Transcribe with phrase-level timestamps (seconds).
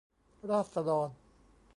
[0.49, 1.07] ราษฎร